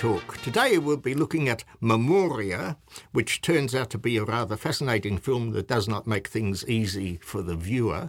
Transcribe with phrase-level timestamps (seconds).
[0.00, 0.38] Talk.
[0.38, 2.78] Today we'll be looking at Memoria,
[3.12, 7.18] which turns out to be a rather fascinating film that does not make things easy
[7.22, 8.08] for the viewer,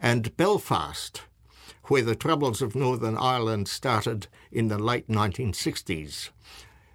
[0.00, 1.22] and Belfast,
[1.84, 6.30] where the troubles of Northern Ireland started in the late 1960s.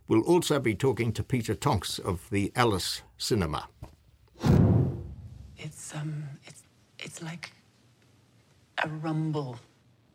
[0.10, 3.70] We'll also be talking to Peter Tonks of the Alice Cinema.
[5.58, 6.64] It's um, it's
[7.00, 7.54] it's like
[8.84, 9.58] a rumble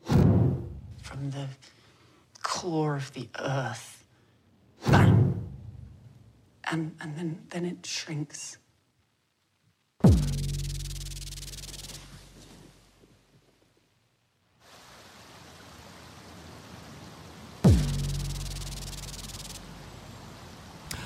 [0.05, 1.47] from the
[2.43, 3.92] core of the earth.
[4.89, 5.39] Bam.
[6.69, 8.57] And and then then it shrinks.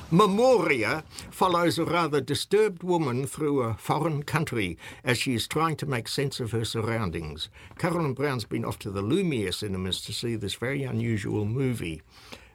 [0.10, 5.86] Memoria follows a rather disturbed woman through a foreign country as she is trying to
[5.86, 7.50] make sense of her surroundings.
[7.78, 12.02] Carolyn Brown's been off to the Lumiere cinemas to see this very unusual movie.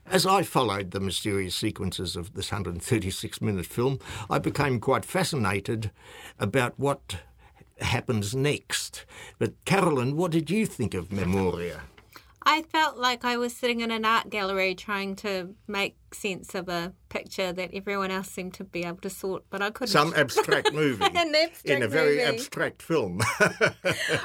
[0.06, 5.90] As I followed the mysterious sequences of this 136 minute film, I became quite fascinated
[6.38, 7.16] about what
[7.80, 9.06] happens next.
[9.38, 11.82] But, Carolyn, what did you think of Memoria?
[12.44, 16.68] I felt like I was sitting in an art gallery trying to make sense of
[16.68, 19.92] a picture that everyone else seemed to be able to sort, but I couldn't.
[19.92, 21.04] Some abstract movie.
[21.04, 22.22] An abstract in a very movie.
[22.22, 23.20] abstract film.
[23.40, 23.72] I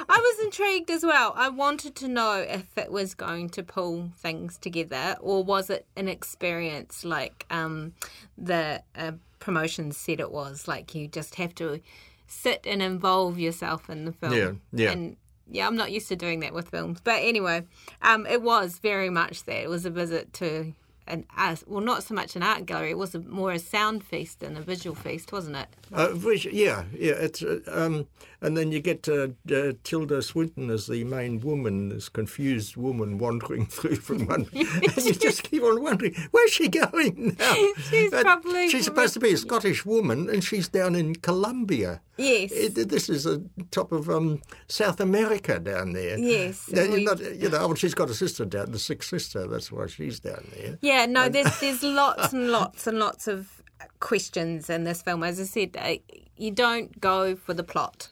[0.07, 1.33] was intrigued as well.
[1.35, 5.85] I wanted to know if it was going to pull things together or was it
[5.95, 7.93] an experience like um,
[8.37, 10.67] the uh, promotion said it was.
[10.67, 11.79] Like you just have to
[12.27, 14.33] sit and involve yourself in the film.
[14.33, 14.91] Yeah, yeah.
[14.91, 15.17] And
[15.49, 16.99] yeah, I'm not used to doing that with films.
[17.03, 17.63] But anyway,
[18.01, 19.63] um, it was very much that.
[19.63, 20.73] It was a visit to
[21.07, 22.91] an art, well, not so much an art gallery.
[22.91, 25.67] It was a, more a sound feast than a visual feast, wasn't it?
[25.93, 26.13] Uh,
[26.51, 27.13] yeah, yeah.
[27.13, 28.07] It's uh, um,
[28.41, 33.17] and then you get uh, uh, Tilda Swinton as the main woman, this confused woman
[33.17, 37.55] wandering through from one, and you just keep on wondering where's she going now.
[37.89, 42.01] She's probably she's supposed to be a Scottish woman, and she's down in Colombia.
[42.19, 42.51] Yes.
[42.51, 46.17] It, this is the top of um, South America down there.
[46.17, 49.45] Yes, Now, we- not, you know, well, she's got a sister down, the sixth sister.
[49.47, 50.79] That's why she's down there.
[50.81, 53.61] Yeah, no, there's there's lots and lots and lots of
[53.99, 55.23] questions in this film.
[55.23, 55.95] As I said, uh,
[56.35, 58.09] you don't go for the plot.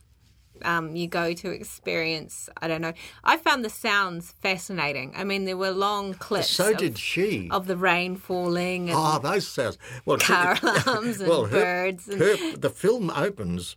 [0.64, 2.50] Um, you go to experience.
[2.62, 2.94] I don't know.
[3.26, 5.14] I found the sounds fascinating.
[5.16, 6.50] I mean, there were long clips.
[6.50, 7.50] So of, did she.
[7.52, 8.90] of the rain falling.
[8.90, 9.78] And, Oh, those sounds.
[10.06, 13.76] Well, car alarms and well, her- birds and- her- the film opens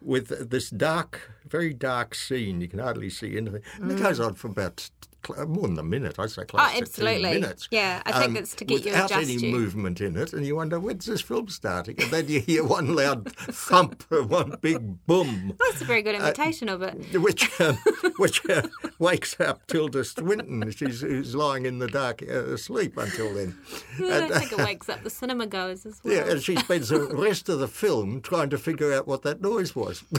[0.00, 2.62] with this dark, very dark scene.
[2.62, 3.62] You can hardly see anything.
[3.78, 4.88] And it goes on for about
[5.28, 6.18] more than a minute.
[6.18, 6.62] I'd say close.
[6.64, 7.22] Oh, to absolutely.
[7.32, 7.62] 10 minutes.
[7.64, 9.52] Um, Yeah, I think it's to get you without any adjusted.
[9.52, 10.32] movement in it.
[10.32, 12.00] And you wonder, when's this film starting?
[12.00, 15.54] And then you hear one loud thump, one big boom.
[15.58, 17.20] That's a very good imitation of it.
[17.20, 17.76] Which um,
[18.18, 18.62] which uh,
[18.98, 20.70] wakes up Tilda Swinton.
[20.70, 23.56] She's who's lying in the dark uh, asleep until then.
[23.98, 26.14] I don't think it wakes up the cinema goers as well.
[26.14, 29.40] Yeah, and she spends the rest of the film trying to figure out what that
[29.40, 30.02] noise was.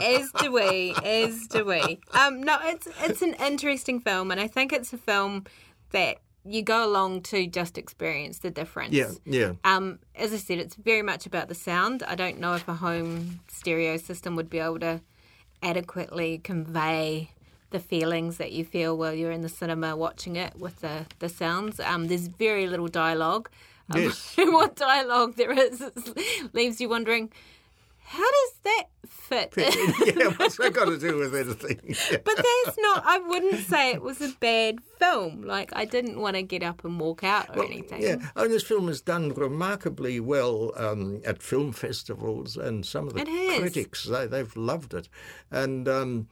[0.00, 2.00] As do we, as do we.
[2.12, 5.44] Um, no, it's it's an interesting film, and I think it's a film
[5.90, 8.94] that you go along to just experience the difference.
[8.94, 9.52] yeah, yeah.
[9.64, 12.02] Um, as I said, it's very much about the sound.
[12.02, 15.00] I don't know if a home stereo system would be able to
[15.62, 17.30] adequately convey
[17.70, 21.28] the feelings that you feel while you're in the cinema watching it with the, the
[21.28, 21.80] sounds.
[21.80, 23.50] Um, there's very little dialogue.
[23.90, 24.34] Um, Yes.
[24.38, 25.82] what dialogue there is
[26.52, 27.30] leaves you wondering,
[28.08, 29.52] how does that fit?
[30.16, 31.94] yeah, what's that got to do with anything?
[32.24, 33.02] But that's not.
[33.04, 35.42] I wouldn't say it was a bad film.
[35.42, 38.02] Like I didn't want to get up and walk out or anything.
[38.02, 43.14] Yeah, oh, this film has done remarkably well um, at film festivals, and some of
[43.14, 43.24] the
[43.58, 45.10] critics they, they've loved it,
[45.50, 46.28] and um,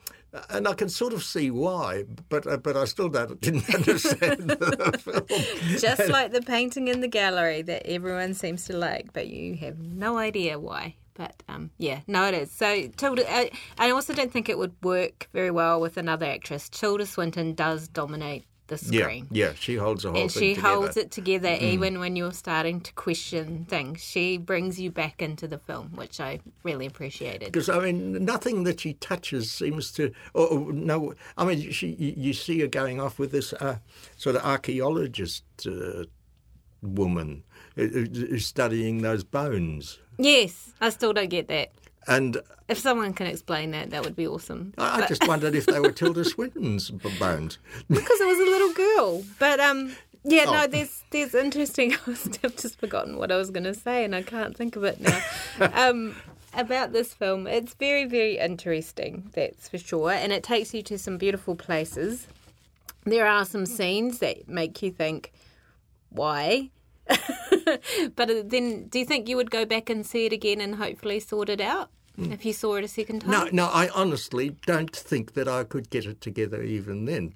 [0.48, 4.48] and I can sort of see why, but uh, but I still don't, didn't understand
[4.48, 5.78] the film.
[5.78, 9.78] Just like the painting in the gallery that everyone seems to like, but you have
[9.78, 10.96] no idea why.
[11.16, 12.50] But um, yeah, no, it is.
[12.50, 16.68] So Tilda, I, I also don't think it would work very well with another actress.
[16.68, 19.28] Tilda Swinton does dominate the screen.
[19.30, 20.68] yeah, yeah, she holds the whole And thing she together.
[20.68, 20.74] Mm.
[20.74, 24.02] holds it together even when you're starting to question things.
[24.02, 27.52] She brings you back into the film, which I really appreciated.
[27.52, 30.10] Because I mean, nothing that she touches seems to.
[30.34, 33.78] Or, or no, I mean, she you, you see her going off with this uh,
[34.16, 36.04] sort of archaeologist uh,
[36.82, 37.44] woman
[37.78, 41.70] uh, uh, who's studying those bones, Yes, I still don't get that.
[42.08, 44.72] and If someone can explain that, that would be awesome.
[44.78, 47.58] I, I just wondered if they were Tilda Swinton's bones.
[47.88, 49.24] because it was a little girl.
[49.38, 50.52] But um, yeah, Oh.
[50.52, 51.94] no, there's there's interesting.
[52.06, 55.00] I've just forgotten what I was going to say, and I can't think of it
[55.00, 55.20] now.
[55.74, 56.16] um,
[56.54, 59.30] about this film, it's very very interesting.
[59.34, 62.26] That's for sure, and it takes you to some beautiful places.
[63.04, 65.32] There are some scenes that make you think,
[66.08, 66.70] why?
[68.16, 70.76] but uh, then, do you think you would go back and see it again and
[70.76, 73.30] hopefully sort it out if you saw it a second time?
[73.30, 77.34] No, no, I honestly don't think that I could get it together even then.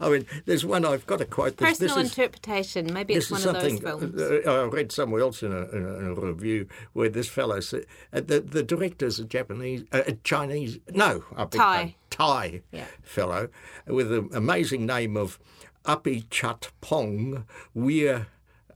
[0.00, 1.58] I mean, there's one I've got to quote.
[1.58, 2.92] This, Personal this is, interpretation.
[2.92, 4.18] Maybe it's one of those films.
[4.18, 8.20] uh, I read somewhere else in a, in a, review where this fellow said uh,
[8.20, 11.96] the the director's a Japanese, uh, a Chinese, no, I Thai.
[12.08, 12.86] Thai Yeah.
[13.02, 13.48] fellow
[13.86, 15.38] with the amazing name of
[15.84, 17.44] Api Chat Pong
[17.74, 18.28] Weir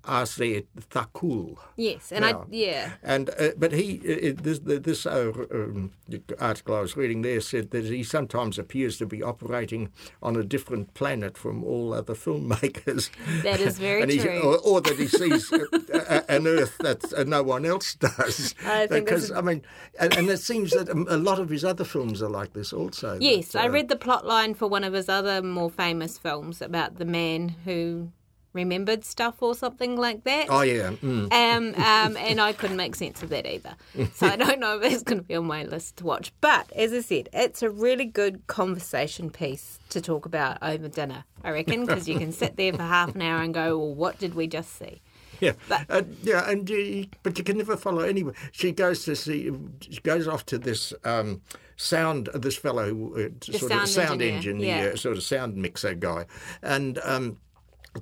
[0.08, 1.56] Ase Thakul.
[1.76, 2.92] Yes, and I yeah.
[3.02, 5.92] And uh, but he uh, this this uh, um,
[6.38, 9.90] article I was reading there said that he sometimes appears to be operating
[10.22, 13.10] on a different planet from all other filmmakers.
[13.42, 14.40] That is very true.
[14.40, 18.54] Or, or that he sees uh, a- an Earth that uh, no one else does.
[18.64, 19.62] I think because that's I mean,
[19.98, 22.72] and, and it seems that um, a lot of his other films are like this
[22.72, 23.18] also.
[23.20, 26.18] Yes, that, I uh, read the plot line for one of his other more famous
[26.18, 28.10] films about the man who
[28.54, 30.46] remembered stuff or something like that.
[30.48, 30.92] Oh yeah.
[31.02, 31.32] Mm.
[31.32, 33.74] Um, um, and I couldn't make sense of that either.
[34.14, 36.32] So I don't know if it's going to be on my list to watch.
[36.40, 41.24] But as I said, it's a really good conversation piece to talk about over dinner,
[41.42, 44.18] I reckon, because you can sit there for half an hour and go, well, what
[44.18, 45.02] did we just see?
[45.40, 48.34] Yeah, But- uh, yeah, and you, but you can never follow anywhere.
[48.52, 51.42] She goes to see, she goes off to this um,
[51.76, 54.94] sound, this fellow, uh, sort sound of sound engineer, engineer, yeah.
[54.94, 56.26] sort of sound mixer guy,
[56.62, 57.38] and um,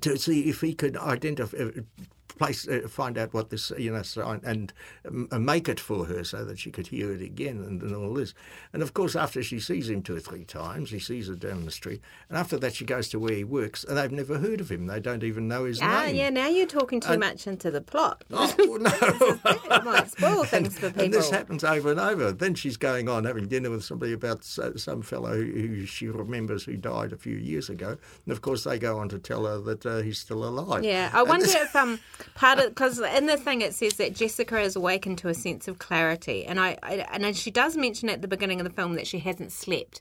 [0.01, 1.57] to see if he could identify.
[1.57, 1.71] Uh,
[2.43, 4.73] Place, uh, find out what this, you know, sign and
[5.07, 7.95] um, uh, make it for her so that she could hear it again and, and
[7.95, 8.35] all this.
[8.73, 11.65] And of course, after she sees him two or three times, he sees her down
[11.65, 14.61] the street, and after that, she goes to where he works, and they've never heard
[14.61, 14.87] of him.
[14.87, 15.91] They don't even know his name.
[15.91, 16.17] Ah, name.
[16.17, 18.25] yeah, now you're talking too much into the plot.
[18.33, 18.91] Oh, no.
[19.77, 21.05] It might spoil things for people.
[21.05, 22.33] And this happens over and over.
[22.33, 26.09] Then she's going on having dinner with somebody about so- some fellow who who she
[26.09, 27.97] remembers who died a few years ago.
[28.27, 30.83] And of course, they go on to tell her that uh, he's still alive.
[30.85, 32.01] Yeah, I And wonder this- if um
[32.35, 35.69] part of because in the thing it says that Jessica is awakened to a sense
[35.69, 38.95] of clarity, and I, I and she does mention at the beginning of the film
[38.95, 40.01] that she hasn't slept,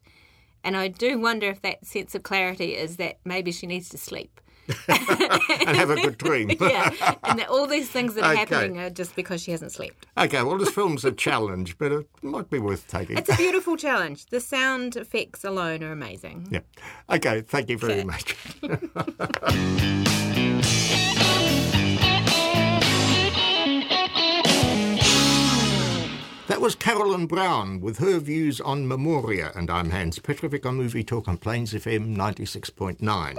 [0.64, 3.98] and I do wonder if that sense of clarity is that maybe she needs to
[3.98, 4.40] sleep.
[4.88, 6.50] and have a good dream.
[6.62, 6.94] yeah,
[7.24, 8.40] and that all these things that are Okay.
[8.56, 10.06] happening are just because she hasn't slept.
[10.18, 13.18] okay, well, this film's a challenge, but it might be worth taking.
[13.18, 14.28] It's a beautiful challenge.
[14.28, 16.48] The sound effects alone are amazing.
[16.52, 16.60] yeah.
[17.10, 18.04] Okay, thank you very Okay.
[18.06, 18.38] much.
[26.62, 31.28] Was Carolyn Brown with her views on Memoria, and I'm Hans Petrovic on Movie Talk
[31.28, 33.36] on Plains FM 96.9.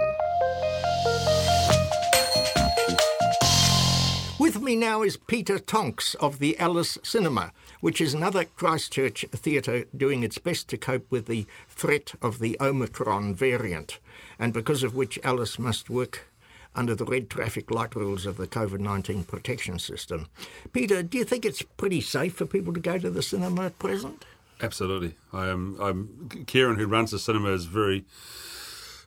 [4.37, 9.85] With me now is Peter Tonks of the Alice Cinema, which is another Christchurch theatre
[9.95, 13.99] doing its best to cope with the threat of the Omicron variant,
[14.37, 16.27] and because of which Alice must work
[16.75, 20.27] under the red traffic light rules of the COVID 19 protection system.
[20.71, 23.79] Peter, do you think it's pretty safe for people to go to the cinema at
[23.79, 24.25] present?
[24.61, 25.15] Absolutely.
[25.31, 25.77] I am.
[25.81, 28.05] I'm Kieran, who runs the cinema, is very,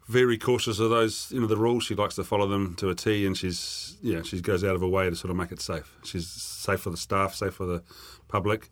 [0.06, 1.30] very cautious of those.
[1.32, 1.84] You know, the rules.
[1.84, 4.82] She likes to follow them to a T, and she's yeah, she goes out of
[4.82, 5.96] her way to sort of make it safe.
[6.04, 7.82] She's safe for the staff, safe for the
[8.28, 8.68] public.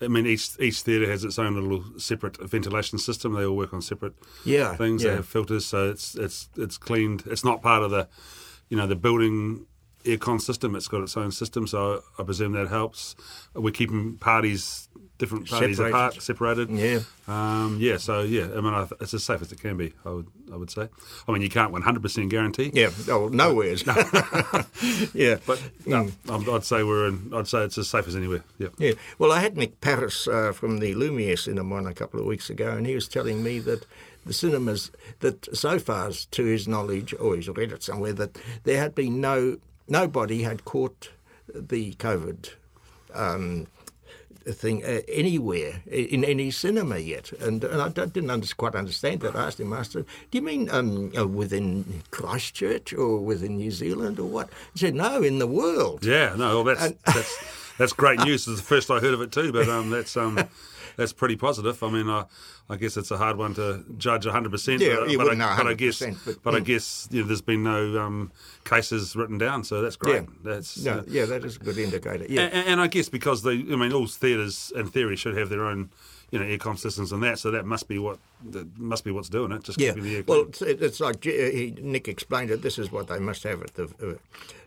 [0.00, 3.32] I mean, each each theatre has its own little separate ventilation system.
[3.32, 5.02] They all work on separate Yeah, things.
[5.02, 5.10] yeah.
[5.10, 7.22] They have filters, so it's it's it's cleaned.
[7.26, 8.06] It's not part of the,
[8.68, 9.66] you know, the building
[10.04, 10.76] aircon system.
[10.76, 13.16] It's got its own system, so I presume that helps.
[13.54, 14.85] We're keeping parties,
[15.18, 15.94] different parties Separated.
[15.96, 16.70] apart, separated.
[16.70, 17.00] Yeah.
[17.28, 17.96] Um, yeah.
[17.96, 19.92] So yeah, I mean, I, it's as safe as it can be.
[20.04, 20.88] I would I would say.
[21.26, 22.70] I mean, you can't one hundred percent guarantee.
[22.72, 23.84] Yeah, oh, nowhere's.
[25.14, 25.36] yeah.
[25.46, 27.32] But no, I'd I'd say we're in.
[27.34, 28.44] I'd say it's as safe as anywhere.
[28.58, 28.68] Yeah.
[28.78, 32.26] Yeah, well, I had Nick Paris uh, from the Lumiere Cinema on a couple of
[32.26, 33.86] weeks ago, and he was telling me that
[34.24, 38.78] the cinemas, that so far, to his knowledge, or he's read it somewhere, that there
[38.78, 39.58] had been no,
[39.88, 41.10] nobody had caught
[41.54, 42.50] the COVID
[43.14, 43.66] um,
[44.52, 49.34] thing uh, anywhere in any cinema yet, and, and I didn't under, quite understand that.
[49.36, 54.18] I asked him, said, "Do you mean um, uh, within Christchurch or within New Zealand
[54.18, 57.36] or what?" He said, "No, in the world." Yeah, no, well, that's And- that's
[57.78, 58.46] that's great news.
[58.48, 60.36] It's the first I heard of it too, but um, that's um,
[60.96, 61.82] that's pretty positive.
[61.82, 62.24] I mean, I,
[62.68, 64.80] I guess it's a hard one to judge hundred percent.
[64.80, 67.20] Yeah, but, you but, I, know but I guess, 100%, but, but I guess you
[67.20, 68.32] know, there's been no um,
[68.64, 70.22] cases written down, so that's great.
[70.22, 70.28] Yeah.
[70.42, 72.26] That's No, uh, yeah, that is a good indicator.
[72.28, 75.48] Yeah, and, and I guess because they, I mean, all theatres in theory should have
[75.48, 75.90] their own,
[76.30, 77.38] you know, aircon systems and that.
[77.38, 78.18] So that must be what
[78.50, 79.62] that must be what's doing it.
[79.64, 82.62] Just Yeah, keeping the air well, it's, it's like he, Nick explained it.
[82.62, 84.14] This is what they must have at the uh,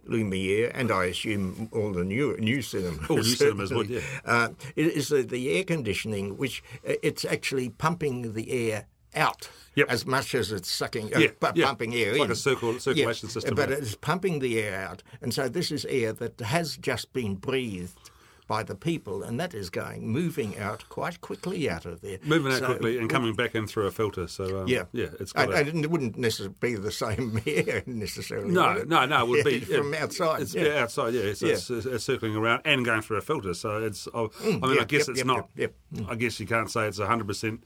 [0.06, 3.10] Lumiere, and I assume all the new new cinemas.
[3.10, 4.00] All new cinemas would, yeah.
[4.26, 8.86] Uh, it is the, the air conditioning, which uh, it's actually pumping the air
[9.16, 9.50] out.
[9.76, 9.88] Yep.
[9.90, 11.66] As much as it's sucking, uh, Yeah, pu- yeah.
[11.68, 12.22] pumping air It's in.
[12.22, 13.76] like a circle- circulation system, But yeah.
[13.78, 18.10] it's pumping the air out, and so this is air that has just been breathed
[18.50, 22.18] by the people, and that is going moving out quite quickly out of there.
[22.26, 24.28] Moving out So- quickly and coming back in through a filter.
[24.28, 27.84] So um, yeah, yeah, it's got and, a, it wouldn't necessarily be the same air
[27.86, 28.50] necessarily.
[28.52, 29.24] No, no, no.
[29.24, 30.42] It would be from outside.
[30.42, 30.82] It's, yeah.
[30.82, 31.14] outside.
[31.14, 31.54] Yeah, it's, Yeah.
[31.54, 33.54] It's, it's circling around and going through a filter.
[33.54, 34.08] So it's.
[34.14, 35.50] oh, I mm, mean, yeah, I guess yep, it's yep, not.
[35.56, 36.06] yep, yep.
[36.06, 36.12] Mm.
[36.12, 37.64] I guess you can't say it's hundred percent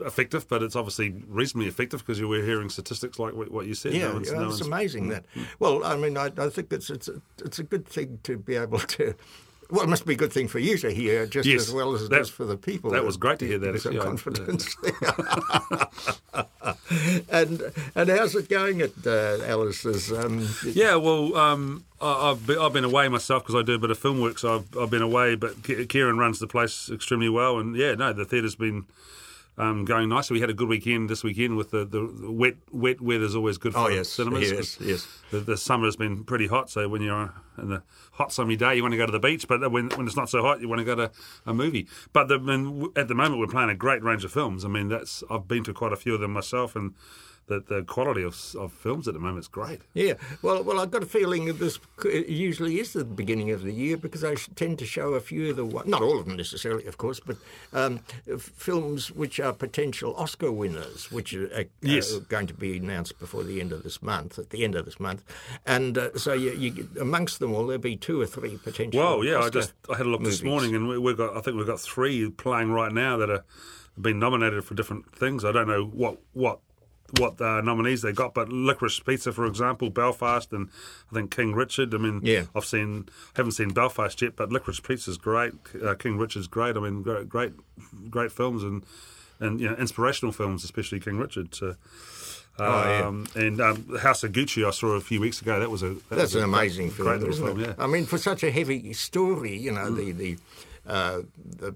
[0.00, 3.94] effective, but it's obviously reasonably effective because you were hearing statistics like what you said.
[3.94, 5.10] Yeah, No one's- yeah, no it's amazing mm.
[5.10, 5.24] that.
[5.58, 8.56] Well, I mean, I, I think it's it's a, it's a good thing to be
[8.56, 9.14] able to.
[9.70, 11.94] Well, it must be a good thing for you to hear just Yes, as well
[11.94, 12.90] as it that- is for the people.
[12.92, 14.76] that was great to hear that, Some confidence
[17.30, 17.62] and
[17.94, 20.12] and how's it going at uh, Alice's?
[20.12, 23.78] Um, Yeah, well, um, I, I've been, I've been away myself because I do a
[23.78, 25.34] bit of film work, so I've, I've been away.
[25.34, 28.84] But Kieran runs the place extremely well, and yeah, no, the theatre's been
[29.56, 30.34] um, going nicely.
[30.34, 33.72] We had a good weekend this weekend with the, the, wet wet weather's always good
[33.72, 34.50] for Oh, yes, cinemas.
[34.50, 35.06] yes, yes.
[35.30, 37.82] The, the summer's been pretty hot, so when you're in the
[38.12, 39.46] hot sunny day, you want to go to the beach.
[39.46, 41.10] But when when it's not so hot, you want to go to
[41.46, 41.86] a movie.
[42.12, 44.64] But the, at the moment, we're playing a great range of films.
[44.64, 46.94] I mean, that's I've been to quite a few of them myself, and
[47.46, 49.80] the, the quality of, of films at the moment is great.
[49.92, 53.72] Yeah, well, well, I've got a feeling that this usually is the beginning of the
[53.72, 56.86] year because I tend to show a few of the not all of them necessarily,
[56.86, 57.36] of course, but
[57.72, 58.00] um,
[58.38, 62.14] films which are potential Oscar winners, which are, uh, Yes.
[62.14, 64.38] are going to be announced before the end of this month.
[64.38, 65.24] At the end of this month,
[65.66, 69.00] and uh, so you, you amongst them all, there'll be two or three potential.
[69.00, 71.40] Well, yeah, I just I had a look this morning, and we, we've got I
[71.40, 73.44] think we've got three playing right now that are
[74.00, 75.44] been nominated for different things.
[75.44, 76.60] I don't know what what
[77.18, 80.68] what uh, nominees they got, but Licorice Pizza, for example, Belfast, and
[81.10, 81.94] I think King Richard.
[81.94, 82.44] I mean, Yeah.
[82.54, 85.52] I've seen haven't seen Belfast yet, but Licorice Pizza's great.
[85.82, 86.76] Uh, King Richard's great.
[86.76, 87.52] I mean, great great,
[88.10, 88.82] great films and
[89.40, 91.54] and you know inspirational films, especially King Richard.
[91.54, 91.74] So,
[92.56, 93.06] Oh, yeah.
[93.08, 95.58] um, And um, House of Gucci, I saw a few weeks ago.
[95.58, 97.60] That was a that That's was a an great- amazing film, great isn't film.
[97.60, 97.66] it?
[97.66, 97.84] Yeah.
[97.84, 100.36] I mean, for such a heavy story, you know, the the,
[100.86, 101.22] uh,
[101.58, 101.74] the the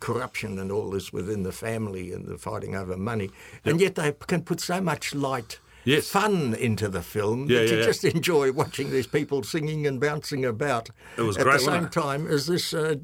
[0.00, 3.30] corruption and all this within the family and the fighting over money,
[3.64, 5.58] and yet they can put so much light.
[5.84, 6.08] Yes.
[6.10, 7.84] Fun into the film Yeah, that yeah, you yeah.
[7.84, 10.90] just enjoy watching these people singing and bouncing about.
[11.16, 12.96] It was at great, the same time as this uh,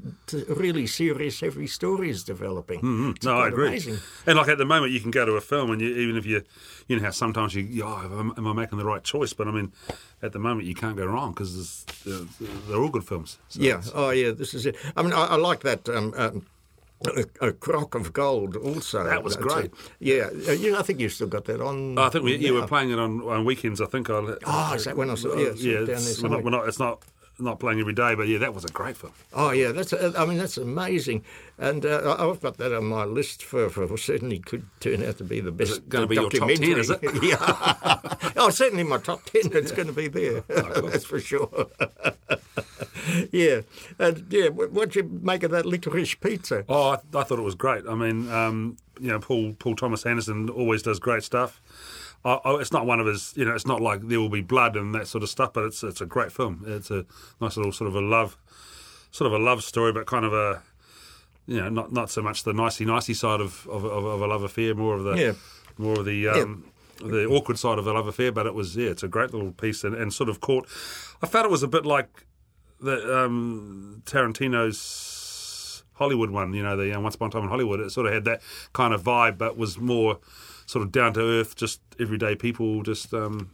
[0.49, 2.81] really serious, heavy story is developing.
[2.81, 3.27] Mm-hmm.
[3.27, 3.67] No, I agree.
[3.69, 3.97] Amazing.
[4.27, 6.25] And like at the moment, you can go to a film, and you, even if
[6.25, 6.43] you,
[6.87, 9.33] you know, how sometimes you, oh, am, I making the right choice?
[9.33, 9.71] But I mean,
[10.21, 13.39] at the moment, you can't go wrong because they're all good films.
[13.49, 13.81] So Yeah.
[13.93, 14.31] Oh, yeah.
[14.31, 14.75] This is it.
[14.95, 15.89] I mean, I, I like that.
[15.89, 16.45] Um, um,
[17.41, 18.55] a, a crock of gold.
[18.55, 19.71] Also, That was That's a- great.
[19.99, 21.97] yeah, Uh, you, I think you've still got that on.
[21.97, 22.61] I think we, yeah, now.
[22.61, 23.81] we're playing it on, on weekends.
[23.81, 24.37] I think I'll.
[24.45, 25.73] Oh, is that when I saw- yeah, yeah.
[25.77, 26.67] down there it's, we're, not, we're not.
[26.67, 27.03] It's not
[27.39, 29.13] not playing every day, but yeah, that was a great film.
[29.33, 29.93] Oh yeah, that's.
[29.93, 31.23] uh, I mean, that's amazing,
[31.57, 35.23] and uh, I've got that on my list for, for certainly could turn out to
[35.23, 35.87] be the best.
[35.89, 36.99] gonna be your top 10, is it?
[37.23, 37.99] yeah.
[38.35, 39.41] oh, certainly my top ten.
[39.53, 40.41] It's going to be there.
[40.47, 41.67] that's for sure.
[43.31, 43.61] yeah,
[43.99, 44.49] and yeah.
[44.49, 46.65] What what you make of that licorice pizza?
[46.69, 47.83] Oh, I, I thought it was great.
[47.87, 51.61] I mean, um, you know, Paul Paul Thomas Anderson always does great stuff.
[52.25, 54.41] I, I, it's not one of his, you know, it's not like there will be
[54.41, 56.63] blood and that sort of stuff, but it's it's a great film.
[56.67, 57.05] It's a
[57.39, 58.35] nice little sort of a love,
[59.11, 60.61] sort of a love story, but kind of a,
[61.45, 64.27] you know, not not so much the nicey nicey side of, of, of, of a
[64.27, 65.33] love affair, more of the Yeah.
[65.77, 66.65] more of the um,
[66.99, 68.31] the awkward side of a love affair.
[68.31, 70.67] But it was yeah, it's a great little piece and, and sort of caught.
[71.21, 72.09] I felt it was a bit like
[72.81, 77.79] the um, Tarantino's Hollywood one, you know, the uh, Once Upon a Time in Hollywood.
[77.79, 78.41] It sort of had that
[78.73, 80.19] kind of vibe, but was more
[80.65, 83.49] sort of down to earth, just everyday people, just um,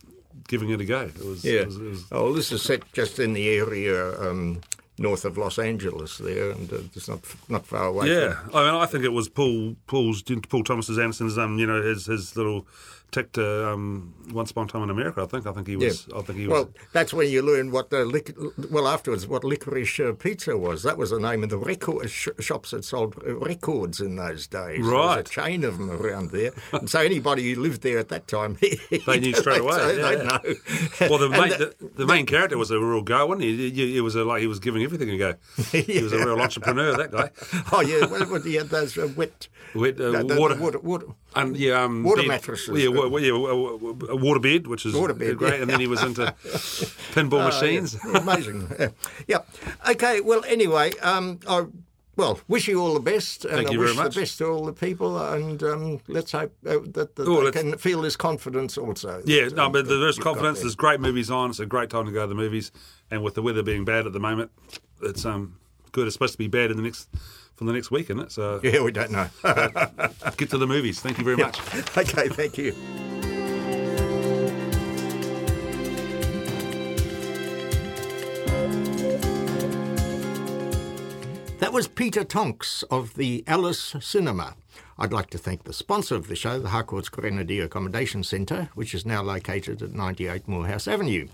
[0.47, 1.01] giving it a go.
[1.01, 1.61] It was, Yeah.
[1.61, 4.61] it was, it was Oh, well, this is set just in the area um,
[4.97, 8.07] north of Los Angeles there, and uh, it's not not far away.
[8.09, 11.65] Yeah, From, I mean, I think it was Paul Paul's Paul Thomas's Anderson's um, you
[11.67, 12.65] know, his his little
[13.11, 15.21] ticked uh, um, Once Upon a Time in America.
[15.21, 15.45] I think.
[15.47, 16.07] I think he was.
[16.15, 16.53] I think he was.
[16.53, 18.35] Well, that's when you learn what the lic-
[18.69, 20.83] well afterwards what licorice uh, pizza was.
[20.83, 24.77] That was the name of the record sh- shops that sold records in those days.
[24.85, 25.19] There was Right.
[25.19, 28.57] a chain of them around there, and so anybody who lived there at that time,
[29.05, 30.01] They knew straight away, so yeah.
[30.15, 31.09] they know.
[31.09, 33.69] well, the, main, the- the, the main character was a real go, wasn't he?
[33.71, 35.33] He, he was a, like he was giving everything a go.
[35.71, 36.95] He was a real entrepreneur.
[36.97, 37.29] That guy.
[37.71, 41.07] oh yeah, well, he had those uh, wet, Wet, uh, the water- water, water.
[41.35, 42.77] And yeah, um, Water mattresses.
[42.83, 45.53] Yeah, yeah, a waterbed, which is Water bed, great.
[45.55, 45.61] yeah.
[45.61, 46.23] And then he was into
[47.13, 47.97] pinball machines.
[48.03, 48.17] Oh, yeah.
[48.19, 48.67] Amazing.
[49.27, 49.39] Yeah.
[49.89, 50.21] Okay.
[50.21, 51.65] Well, anyway, um, I
[52.17, 54.15] well wish you all the best, and Thank I you wish very much.
[54.15, 57.51] the best to all the people, and um, let's hope uh, that, that Oh, they
[57.51, 59.21] can feel this confidence also.
[59.25, 60.59] Yeah, that, no, um, but there's confidence.
[60.59, 60.65] there.
[60.65, 61.49] There's great movies on.
[61.51, 62.71] It's a great time to go to the movies,
[63.09, 64.51] and with the weather being bad at the moment,
[65.01, 65.57] it's um
[65.93, 66.05] good.
[66.07, 67.09] It's supposed to be bad in the next
[67.61, 68.31] for the next week, isn't it?
[68.31, 69.27] So Yeah, we don't know.
[70.35, 70.99] get to the movies.
[70.99, 71.59] Thank you very much.
[71.95, 72.71] okay, thank you.
[81.59, 84.55] That was Peter Tonks of the Alice Cinema.
[84.97, 88.95] I'd like to thank the sponsor of the show, the Harcourt's Grenadier Accommodation Centre, which
[88.95, 91.27] is now located at 98 Moorhouse Avenue.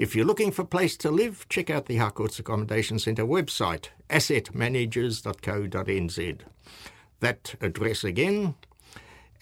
[0.00, 3.88] If you're looking for a place to live, check out the Harcourt's Accommodation Centre website,
[4.08, 6.38] assetmanagers.co.nz.
[7.20, 8.54] That address again,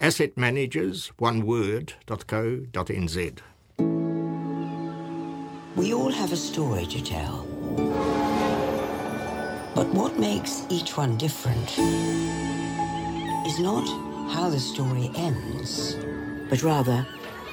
[0.01, 3.39] assetmanagers, one word, .co.nz.
[5.77, 7.47] We all have a story to tell.
[9.73, 11.69] But what makes each one different
[13.47, 13.87] is not
[14.33, 15.95] how the story ends,
[16.49, 17.07] but rather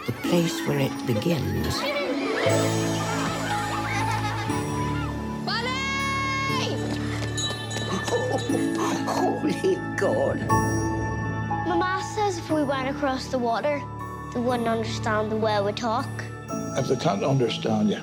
[0.07, 1.81] the place where it begins.
[9.09, 10.47] Holy God.
[11.67, 13.83] Mama says if we went across the water,
[14.35, 16.09] they wouldn't understand the way we talk.
[16.77, 18.01] If they can't understand you,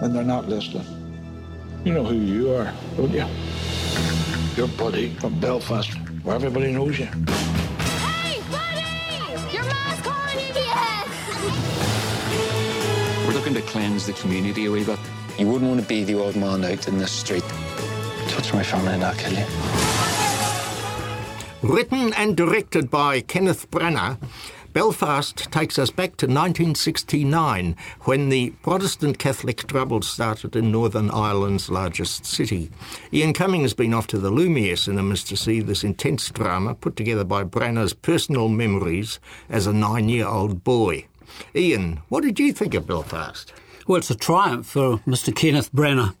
[0.00, 0.86] then they're not listening.
[1.84, 3.26] You know who you are, don't you?
[4.56, 5.92] Your buddy from Belfast,
[6.24, 7.08] where everybody knows you.
[13.26, 15.00] We're looking to cleanse the community a wee bit.
[15.36, 17.42] You wouldn't want to be the old man out in the street.
[18.28, 19.44] Touch my family and I'll kill you.
[21.60, 24.18] Written and directed by Kenneth Branagh,
[24.72, 31.68] Belfast takes us back to 1969 when the Protestant Catholic troubles started in Northern Ireland's
[31.68, 32.70] largest city.
[33.12, 36.94] Ian Cumming has been off to the Lumiere cinemas to see this intense drama put
[36.94, 41.06] together by Branagh's personal memories as a nine year old boy.
[41.54, 43.52] Ian, what did you think of Belfast?
[43.86, 45.34] Well, it's a triumph for Mr.
[45.34, 46.14] Kenneth Branagh,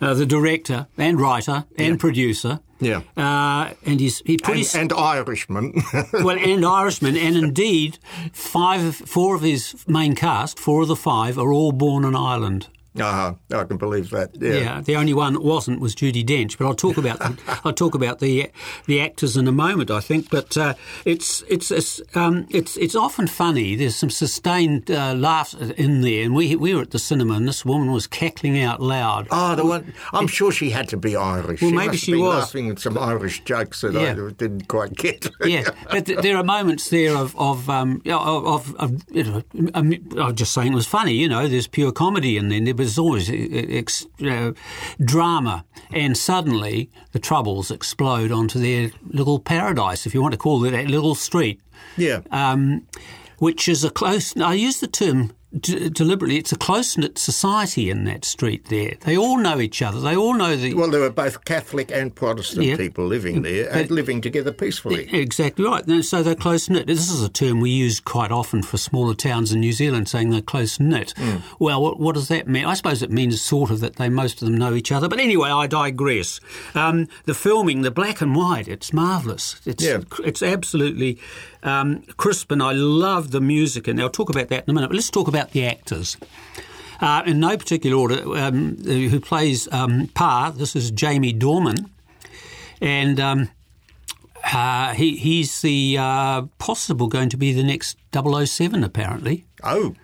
[0.00, 2.60] uh, the director and writer and producer.
[2.80, 3.02] Yeah.
[3.16, 5.74] Uh, and he's, he put And, and Irishman.
[6.12, 7.98] well, and Irishman, and indeed,
[8.32, 12.68] five, four of his main cast, four of the five, are all born in Ireland.
[13.00, 14.30] Uh, I can believe that.
[14.40, 14.52] Yeah.
[14.54, 14.80] Yeah.
[14.80, 16.56] the only one that wasn't was Judi Dench.
[16.58, 18.50] But I'll talk about the, I'll talk about the
[18.86, 20.30] the actors in a moment, I think.
[20.30, 23.74] But uh, it's it's it's, um, it's it's often funny.
[23.74, 27.48] There's some sustained uh, laughs in there, and we we were at the cinema, and
[27.48, 29.26] this woman was cackling out loud.
[29.30, 29.92] Oh, the one.
[30.12, 31.62] I'm sure she had to be Irish.
[31.62, 32.44] Well, she maybe she was.
[32.44, 34.12] laughing at some Irish jokes that Yeah.
[34.12, 35.28] I didn't quite get.
[35.44, 39.42] yeah, but th- there are moments there of of um, of, of, of you know,
[39.74, 41.14] I'm just saying it was funny.
[41.14, 42.60] You know, there's pure comedy in there.
[42.84, 44.52] There was always uh, ex, know,
[45.02, 50.62] drama, and suddenly the troubles explode onto their little paradise, if you want to call
[50.64, 51.62] it that little street,
[51.96, 52.20] yeah.
[52.30, 52.86] um,
[53.38, 54.36] which is a close.
[54.36, 55.32] I use the term.
[55.58, 58.66] D- Deliberately, it's a close knit society in that street.
[58.66, 60.00] There, they all know each other.
[60.00, 62.76] They all know the well, there were both Catholic and Protestant Yeah.
[62.76, 65.08] people living there and living together peacefully.
[65.12, 65.84] Exactly right.
[66.04, 66.86] So they're close knit.
[66.86, 70.30] This is a term we use quite often for smaller towns in New Zealand, saying
[70.30, 71.14] they're close knit.
[71.58, 72.64] Well, what, what does that mean?
[72.64, 75.08] I suppose it means sort of that they most of them know each other.
[75.08, 76.40] But anyway, I digress.
[76.74, 79.60] Um, the filming, the black and white, it's marvellous.
[79.66, 80.00] It's Yeah.
[80.24, 81.18] it's absolutely
[81.64, 83.88] um, crisp, and I love the music.
[83.88, 84.88] And I'll talk about that in a minute.
[84.88, 86.16] But let's talk about the actors.
[87.00, 91.90] Uh, in no particular order, um, who plays um, Pa, this is Jamie Dornan.
[92.80, 93.50] And um,
[94.52, 99.44] uh, he, he's the uh, possible going to be the next 007, apparently.
[99.62, 99.94] Oh,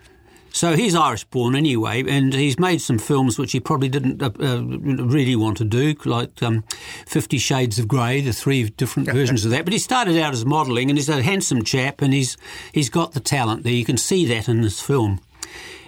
[0.53, 4.31] So he's Irish born anyway, and he's made some films which he probably didn't uh,
[4.39, 6.63] uh, really want to do, like um,
[7.05, 9.63] Fifty Shades of Grey, the three different versions of that.
[9.63, 12.37] But he started out as modelling, and he's a handsome chap, and he's
[12.73, 13.71] he's got the talent there.
[13.71, 15.21] You can see that in this film.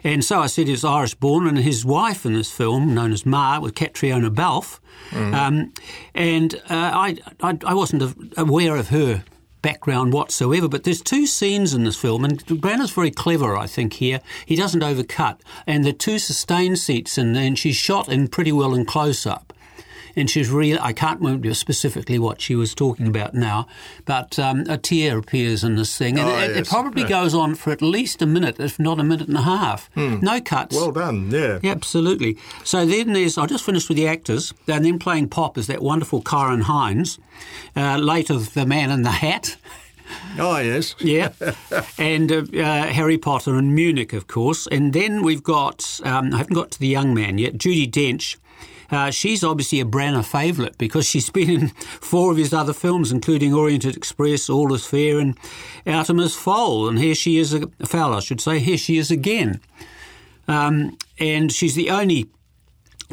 [0.05, 3.13] And so I said he was Irish born, and his wife in this film, known
[3.13, 4.79] as Ma, was Catriona Balfe.
[5.13, 5.73] Um,
[6.15, 9.23] and uh, I, I, I wasn't aware of her
[9.63, 10.67] background whatsoever.
[10.67, 13.93] But there's two scenes in this film, and Branagh's very clever, I think.
[13.93, 18.51] Here, he doesn't overcut, and the two sustained seats, and then she's shot in pretty
[18.51, 19.52] well in close up
[20.15, 20.77] and she's real.
[20.81, 23.67] I can't remember specifically what she was talking about now,
[24.05, 27.09] but um, a tear appears in this thing, and Oh, it, it probably Yeah.
[27.09, 29.89] goes on for at least a minute, if not a minute and a half.
[29.95, 30.75] No cuts.
[30.75, 31.59] Well done, yeah.
[31.61, 32.37] Yeah, absolutely.
[32.63, 35.81] So then there's, I just finished with the actors, and then playing pop is that
[35.81, 37.19] wonderful Ciarán Hinds,
[37.75, 39.57] uh, later the man in the hat.
[40.37, 40.93] Oh, yes.
[40.99, 41.29] Yeah,
[41.97, 44.67] and uh, uh, Harry Potter and Munich, of course.
[44.67, 48.35] And then we've got, um, I haven't got to the young man yet, Judi Dench.
[48.91, 51.67] Uh, she's obviously a Branagh favourite because she's been in
[52.01, 55.37] four of his other films, including Oriented Express, All Is Fair, and
[55.85, 56.87] Artemis Fowl.
[56.87, 58.59] And here she is, a foul, I should say.
[58.59, 59.61] Here she is again.
[60.47, 62.29] Um, and she's the only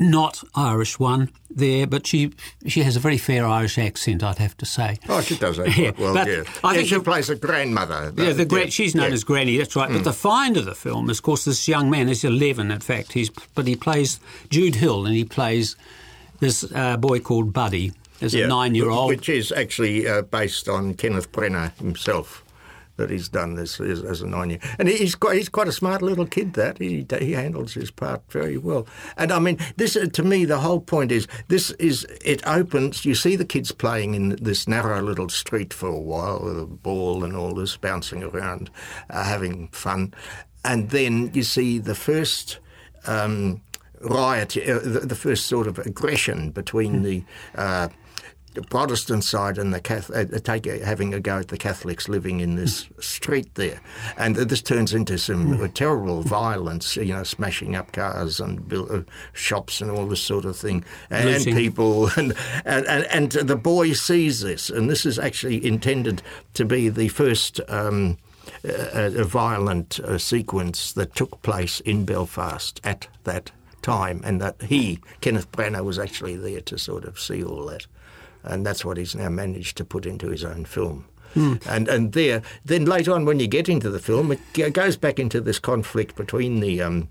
[0.00, 2.32] not Irish one there, but she
[2.66, 4.98] she has a very fair Irish accent, I'd have to say.
[5.08, 6.42] Oh, she does that Yeah, well, but yeah.
[6.64, 8.12] I Yeah, think she the- plays a grandmother.
[8.16, 9.58] Yeah, the yeah, she's known as Granny.
[9.58, 9.90] That's right.
[9.92, 12.70] But the find of the film is, of course, this young man is eleven.
[12.70, 15.76] In fact, he's but he plays Jude Hill, and he plays
[16.40, 19.08] this uh, boy called Buddy as a nine-year-old.
[19.08, 22.42] Which is actually uh, based on Kenneth Branagh himself.
[23.00, 25.72] That he's done this as, as a nine year, and he's quite he's quite a
[25.72, 26.52] smart little kid.
[26.52, 28.86] That he he handles his part very well.
[29.16, 33.06] And I mean, this uh, to me the whole point is this is it opens.
[33.06, 36.66] You see the kids playing in this narrow little street for a while with a
[36.66, 38.70] ball and all this bouncing around,
[39.08, 40.12] uh, having fun,
[40.62, 42.58] and then you see the first.
[43.06, 43.62] Um,
[44.02, 47.22] riot, uh, the, the first sort of aggression between the
[47.54, 47.88] uh,
[48.54, 52.08] the Protestant side and the Catholic, uh, take a, having a go at the Catholics
[52.08, 53.80] living in this street there,
[54.16, 56.96] and this turns into some uh, terrible violence.
[56.96, 60.84] You know, smashing up cars and build, uh, shops and all this sort of thing,
[61.10, 62.34] and, and people, and,
[62.64, 66.22] and and and the boy sees this, and this is actually intended
[66.54, 67.60] to be the first.
[67.68, 68.18] Um,
[68.64, 74.60] a, a violent uh, sequence that took place in Belfast at that time, and that
[74.62, 77.86] he, Kenneth Branagh, was actually there to sort of see all that,
[78.42, 81.06] and that's what he's now managed to put into his own film.
[81.34, 84.96] And and there, then later on, when you get into the film, it g- goes
[84.96, 87.08] back into this conflict between the um,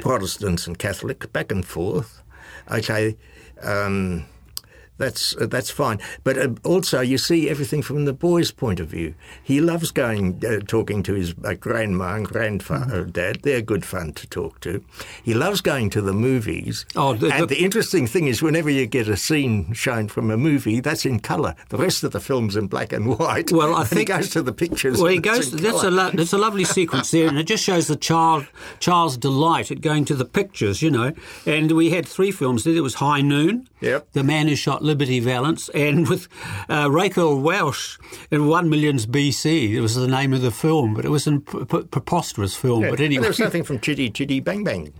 [0.00, 2.20] Protestants and Catholics, back and forth.
[2.70, 3.16] Okay.
[3.62, 4.24] Um,
[4.98, 8.88] that's uh, that's fine, but uh, also you see everything from the boy's point of
[8.88, 9.14] view.
[9.42, 13.40] He loves going uh, talking to his uh, grandma and grandfather, dad.
[13.42, 14.84] They're good fun to talk to.
[15.22, 16.84] He loves going to the movies.
[16.94, 20.30] Oh, the- and the- the interesting thing is, whenever you get a scene shown from
[20.30, 21.54] a movie, that's in colour.
[21.70, 23.50] The rest of the film's in black and white.
[23.52, 24.98] Well, I think he goes to the pictures.
[25.00, 25.50] Well, he goes.
[25.50, 28.46] That's a lo- that's a lovely sequence there, and it just shows the child
[28.78, 31.12] child's delight at going to the pictures, you know.
[31.46, 32.74] And we had three films there.
[32.74, 34.08] There was High Noon, Yep.
[34.12, 36.28] The Man Who Shot Liberty Valance, and with
[36.68, 37.98] uh, Raquel Welch
[38.30, 39.70] in One Millions BC.
[39.70, 42.82] It was the name of the film, but it was a preposterous film.
[42.82, 42.90] Yeah.
[42.90, 44.92] But anyway, there was something from Chitty Chitty Bang Bang.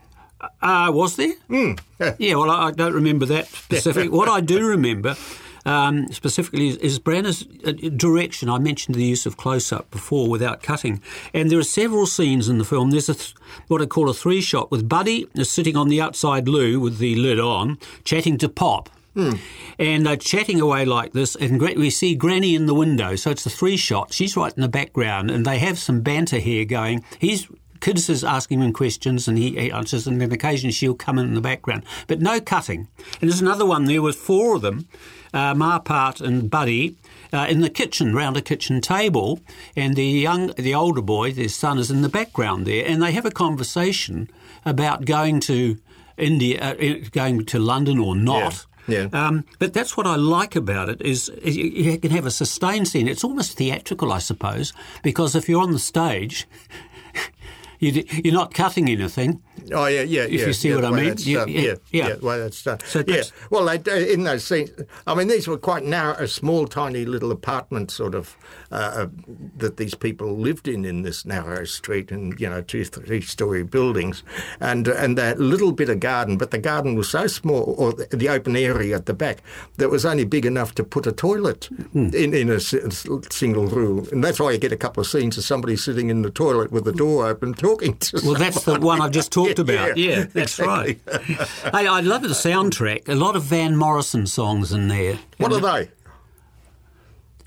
[0.61, 1.35] uh, was there?
[1.49, 1.73] Hmm.
[2.19, 4.11] Yeah, well, I, I don't remember that specific.
[4.11, 5.17] what I do remember
[5.65, 8.49] um, specifically is, is Branagh's uh, direction.
[8.49, 11.01] I mentioned the use of close up before without cutting.
[11.33, 12.91] And there are several scenes in the film.
[12.91, 13.35] There's a th-
[13.69, 16.99] what I call a three shot with Buddy is sitting on the outside loo with
[16.99, 18.91] the lid on, chatting to Pop.
[19.79, 23.17] And they're chatting away like this, and we see Granny in the window.
[23.17, 24.13] So it's a three shot.
[24.13, 27.05] She's right in the background, and they have some banter here going.
[27.19, 27.49] He's
[27.83, 31.35] Kids is asking him questions and he, answers, and then occasionally she'll come in, in
[31.35, 31.83] the background.
[32.07, 32.87] But no cutting.
[33.21, 34.87] And there's another one there with four of them,
[35.35, 36.95] uh, Marpart and Buddy,
[37.33, 39.41] uh, in the kitchen, round a kitchen table,
[39.75, 43.11] and the young, the older boy, their son, is in the background there, and they
[43.11, 44.31] have a conversation
[44.65, 45.77] about going to
[46.17, 48.53] India, uh, going to London or not.
[48.53, 48.72] Yeah.
[49.13, 52.31] Um, but that's what I like about it is, is you- you can have a
[52.31, 53.09] sustained scene.
[53.09, 56.47] It's almost theatrical, I suppose, because if you're on the stage,
[57.79, 59.41] you're not cutting anything.
[59.73, 60.47] Oh yeah, yeah, If yeah.
[60.47, 61.09] you see yeah, what I mean.
[61.11, 61.17] done.
[61.25, 62.09] yeah, yeah, yeah.
[62.09, 62.81] yeah, way that's done.
[62.85, 63.05] So yeah.
[63.05, 64.71] that's- Well, they, uh, in those scenes,
[65.07, 68.37] I mean, these were quite narrow, a small, tiny little apartment sort of
[68.73, 69.07] uh, uh,
[69.59, 74.23] that these people lived in in this narrow street, and you know, two, three-story buildings,
[74.61, 78.07] and and that little bit of garden, but the garden was so small, or the,
[78.17, 79.43] the open area at the back,
[79.77, 82.09] that was only big enough to put a toilet Hmm.
[82.15, 82.59] in in a
[83.31, 86.23] single room, and that's why you get a couple of scenes of somebody sitting in
[86.23, 88.21] the toilet with the door open talking to.
[88.25, 89.97] Well, that's the one I've just talked Yeah, about.
[89.97, 91.01] yeah, Yeah, that's exactly.
[91.07, 91.29] right.
[91.75, 93.09] hey, I love the soundtrack.
[93.09, 95.19] A lot of Van Morrison songs in there.
[95.39, 95.91] What are they?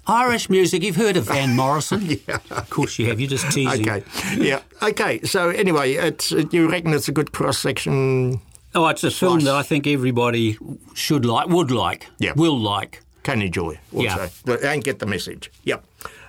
[0.07, 0.83] Irish music.
[0.83, 2.05] You've heard of Van Morrison?
[2.27, 2.37] Yeah.
[2.51, 3.19] Of course you have.
[3.19, 3.89] You're just teasing.
[3.89, 4.03] Okay.
[4.37, 4.61] Yeah.
[4.81, 5.21] Okay.
[5.23, 8.39] So anyway, it's you reckon it's a good cross section?
[8.75, 10.57] Oh, it's a film that I think everybody
[10.93, 12.33] should like, would like, Yeah.
[12.35, 13.01] will like.
[13.23, 14.55] can enjoy also Yeah.
[14.71, 15.49] and get the message.
[15.63, 15.83] Yep.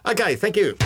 [0.06, 0.76] Okay, thank you.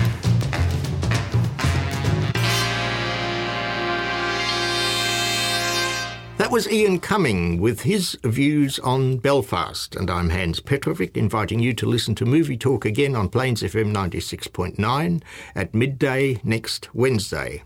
[6.41, 11.75] That was Ian Cumming with his views on Belfast, and I'm Hans Petrovic, inviting you
[11.75, 15.23] to listen to Movie Talk again on Plains FM 96.9
[15.55, 17.63] at midday next Wednesday.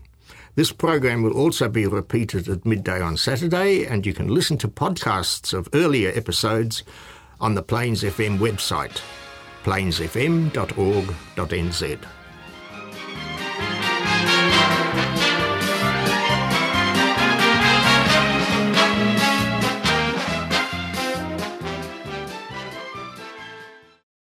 [0.55, 4.67] This program will also be repeated at midday on Saturday, and you can listen to
[4.67, 6.83] podcasts of earlier episodes
[7.39, 8.99] on the Plains FM website,
[9.63, 12.24] plainsfm.org.nz.